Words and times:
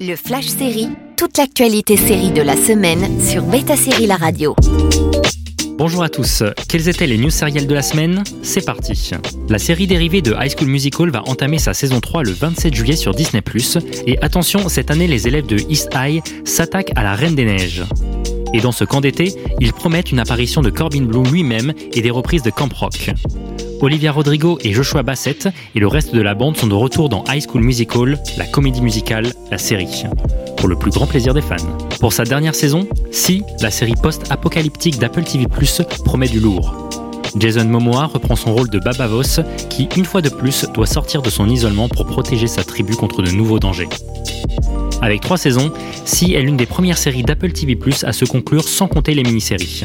Le 0.00 0.14
Flash 0.14 0.46
Série, 0.46 0.90
toute 1.16 1.38
l'actualité 1.38 1.96
série 1.96 2.30
de 2.30 2.40
la 2.40 2.56
semaine 2.56 3.20
sur 3.20 3.42
Beta 3.42 3.74
Série 3.74 4.06
La 4.06 4.14
Radio. 4.14 4.54
Bonjour 5.76 6.04
à 6.04 6.08
tous, 6.08 6.44
quelles 6.68 6.88
étaient 6.88 7.08
les 7.08 7.18
news 7.18 7.30
sérielles 7.30 7.66
de 7.66 7.74
la 7.74 7.82
semaine? 7.82 8.22
C'est 8.42 8.64
parti 8.64 9.10
La 9.48 9.58
série 9.58 9.88
dérivée 9.88 10.22
de 10.22 10.36
High 10.38 10.56
School 10.56 10.68
Musical 10.68 11.10
va 11.10 11.24
entamer 11.26 11.58
sa 11.58 11.74
saison 11.74 11.98
3 11.98 12.22
le 12.22 12.30
27 12.30 12.74
juillet 12.74 12.96
sur 12.96 13.12
Disney+. 13.12 13.42
Et 14.06 14.18
attention, 14.22 14.68
cette 14.68 14.92
année 14.92 15.08
les 15.08 15.26
élèves 15.26 15.46
de 15.46 15.56
East 15.68 15.90
High 15.96 16.22
s'attaquent 16.44 16.92
à 16.94 17.02
la 17.02 17.14
Reine 17.14 17.34
des 17.34 17.44
Neiges. 17.44 17.82
Et 18.54 18.60
dans 18.60 18.72
ce 18.72 18.84
camp 18.84 19.00
d'été, 19.00 19.34
ils 19.60 19.72
promettent 19.72 20.12
une 20.12 20.20
apparition 20.20 20.60
de 20.60 20.70
Corbin 20.70 21.02
Blue 21.02 21.28
lui-même 21.28 21.72
et 21.92 22.02
des 22.02 22.10
reprises 22.10 22.42
de 22.42 22.50
Camp 22.50 22.72
Rock. 22.72 23.10
Olivia 23.80 24.10
Rodrigo 24.10 24.58
et 24.62 24.72
Joshua 24.72 25.04
Bassett 25.04 25.48
et 25.74 25.78
le 25.78 25.86
reste 25.86 26.12
de 26.12 26.20
la 26.20 26.34
bande 26.34 26.56
sont 26.56 26.66
de 26.66 26.74
retour 26.74 27.08
dans 27.08 27.22
High 27.28 27.44
School 27.48 27.62
Musical, 27.62 28.18
la 28.36 28.44
comédie 28.44 28.80
musicale, 28.80 29.32
la 29.52 29.58
série. 29.58 30.02
Pour 30.56 30.68
le 30.68 30.74
plus 30.74 30.90
grand 30.90 31.06
plaisir 31.06 31.32
des 31.32 31.42
fans. 31.42 31.56
Pour 32.00 32.12
sa 32.12 32.24
dernière 32.24 32.56
saison, 32.56 32.88
Si, 33.12 33.44
la 33.60 33.70
série 33.70 33.94
post-apocalyptique 33.94 34.98
d'Apple 34.98 35.22
TV+, 35.22 35.46
promet 36.04 36.26
du 36.28 36.40
lourd. 36.40 36.88
Jason 37.38 37.66
Momoa 37.66 38.06
reprend 38.06 38.34
son 38.34 38.52
rôle 38.52 38.68
de 38.68 38.80
Baba 38.80 39.06
Voss, 39.06 39.40
qui, 39.70 39.88
une 39.96 40.04
fois 40.04 40.22
de 40.22 40.28
plus, 40.28 40.66
doit 40.74 40.86
sortir 40.86 41.22
de 41.22 41.30
son 41.30 41.48
isolement 41.48 41.88
pour 41.88 42.06
protéger 42.06 42.48
sa 42.48 42.64
tribu 42.64 42.96
contre 42.96 43.22
de 43.22 43.30
nouveaux 43.30 43.60
dangers. 43.60 43.88
Avec 45.02 45.20
trois 45.20 45.38
saisons, 45.38 45.70
Si 46.04 46.34
est 46.34 46.42
l'une 46.42 46.56
des 46.56 46.66
premières 46.66 46.98
séries 46.98 47.22
d'Apple 47.22 47.52
TV+, 47.52 47.78
à 48.02 48.12
se 48.12 48.24
conclure 48.24 48.64
sans 48.64 48.88
compter 48.88 49.14
les 49.14 49.22
mini-séries. 49.22 49.84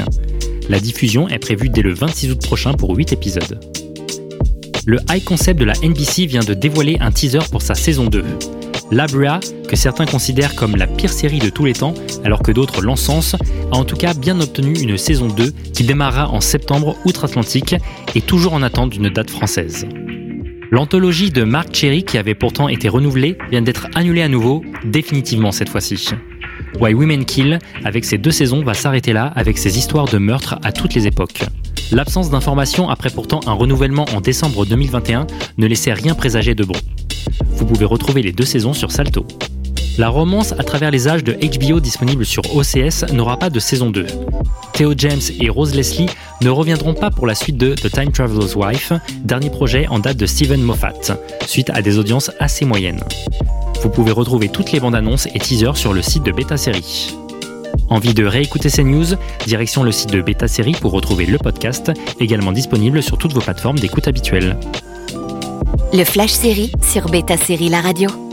La 0.68 0.80
diffusion 0.80 1.28
est 1.28 1.38
prévue 1.38 1.68
dès 1.68 1.82
le 1.82 1.94
26 1.94 2.32
août 2.32 2.42
prochain 2.42 2.72
pour 2.72 2.96
8 2.96 3.12
épisodes 3.12 3.60
le 4.86 4.98
high 5.10 5.24
concept 5.24 5.58
de 5.58 5.64
la 5.64 5.74
NBC 5.82 6.26
vient 6.26 6.42
de 6.42 6.54
dévoiler 6.54 6.98
un 7.00 7.10
teaser 7.10 7.38
pour 7.50 7.62
sa 7.62 7.74
saison 7.74 8.06
2. 8.06 8.22
Labria, 8.90 9.40
que 9.68 9.76
certains 9.76 10.04
considèrent 10.04 10.54
comme 10.54 10.76
la 10.76 10.86
pire 10.86 11.12
série 11.12 11.38
de 11.38 11.48
tous 11.48 11.64
les 11.64 11.72
temps, 11.72 11.94
alors 12.22 12.42
que 12.42 12.52
d'autres 12.52 12.82
l'encensent, 12.82 13.36
a 13.72 13.76
en 13.76 13.84
tout 13.84 13.96
cas 13.96 14.12
bien 14.12 14.38
obtenu 14.40 14.74
une 14.78 14.98
saison 14.98 15.28
2 15.28 15.52
qui 15.72 15.84
démarrera 15.84 16.28
en 16.28 16.40
septembre 16.40 16.96
outre-Atlantique 17.06 17.76
et 18.14 18.20
toujours 18.20 18.52
en 18.52 18.62
attente 18.62 18.90
d'une 18.90 19.08
date 19.08 19.30
française. 19.30 19.86
L'anthologie 20.70 21.30
de 21.30 21.44
Mark 21.44 21.74
Cherry, 21.74 22.04
qui 22.04 22.18
avait 22.18 22.34
pourtant 22.34 22.68
été 22.68 22.88
renouvelée, 22.88 23.38
vient 23.50 23.62
d'être 23.62 23.88
annulée 23.94 24.22
à 24.22 24.28
nouveau, 24.28 24.62
définitivement 24.84 25.52
cette 25.52 25.68
fois-ci. 25.68 26.10
Why 26.78 26.92
Women 26.92 27.24
Kill, 27.24 27.58
avec 27.84 28.04
ses 28.04 28.18
deux 28.18 28.32
saisons, 28.32 28.62
va 28.62 28.74
s'arrêter 28.74 29.12
là 29.12 29.32
avec 29.36 29.56
ses 29.56 29.78
histoires 29.78 30.06
de 30.08 30.18
meurtres 30.18 30.58
à 30.62 30.72
toutes 30.72 30.94
les 30.94 31.06
époques. 31.06 31.44
L'absence 31.92 32.30
d'informations 32.30 32.88
après 32.88 33.10
pourtant 33.10 33.40
un 33.46 33.52
renouvellement 33.52 34.06
en 34.14 34.20
décembre 34.20 34.66
2021 34.66 35.26
ne 35.58 35.66
laissait 35.66 35.92
rien 35.92 36.14
présager 36.14 36.54
de 36.54 36.64
bon. 36.64 36.74
Vous 37.50 37.66
pouvez 37.66 37.84
retrouver 37.84 38.22
les 38.22 38.32
deux 38.32 38.44
saisons 38.44 38.72
sur 38.72 38.90
Salto. 38.90 39.26
La 39.96 40.08
romance 40.08 40.52
à 40.52 40.64
travers 40.64 40.90
les 40.90 41.06
âges 41.06 41.22
de 41.22 41.34
HBO 41.34 41.78
disponible 41.78 42.26
sur 42.26 42.42
OCS 42.56 43.12
n'aura 43.12 43.36
pas 43.36 43.48
de 43.48 43.60
saison 43.60 43.90
2. 43.90 44.06
Theo 44.72 44.92
James 44.96 45.20
et 45.40 45.48
Rose 45.48 45.74
Leslie 45.74 46.08
ne 46.42 46.50
reviendront 46.50 46.94
pas 46.94 47.10
pour 47.10 47.28
la 47.28 47.36
suite 47.36 47.56
de 47.56 47.74
The 47.74 47.92
Time 47.92 48.10
Traveler's 48.10 48.56
Wife, 48.56 48.92
dernier 49.22 49.50
projet 49.50 49.86
en 49.86 50.00
date 50.00 50.16
de 50.16 50.26
Steven 50.26 50.60
Moffat, 50.60 50.94
suite 51.46 51.70
à 51.70 51.80
des 51.80 51.98
audiences 51.98 52.32
assez 52.40 52.64
moyennes. 52.64 53.04
Vous 53.82 53.90
pouvez 53.90 54.10
retrouver 54.10 54.48
toutes 54.48 54.72
les 54.72 54.80
bandes 54.80 54.96
annonces 54.96 55.26
et 55.26 55.38
teasers 55.38 55.76
sur 55.76 55.92
le 55.92 56.02
site 56.02 56.24
de 56.24 56.32
Beta 56.32 56.56
Série. 56.56 57.14
Envie 57.88 58.14
de 58.14 58.24
réécouter 58.24 58.68
ces 58.68 58.84
news? 58.84 59.06
Direction 59.46 59.82
le 59.82 59.92
site 59.92 60.10
de 60.10 60.22
Beta 60.22 60.48
Série 60.48 60.72
pour 60.72 60.92
retrouver 60.92 61.26
le 61.26 61.38
podcast, 61.38 61.92
également 62.20 62.52
disponible 62.52 63.02
sur 63.02 63.18
toutes 63.18 63.32
vos 63.32 63.40
plateformes 63.40 63.78
d'écoute 63.78 64.08
habituelles. 64.08 64.58
Le 65.92 66.04
Flash 66.04 66.32
Série 66.32 66.72
sur 66.82 67.08
Beta 67.08 67.36
Série 67.36 67.68
La 67.68 67.80
Radio. 67.80 68.23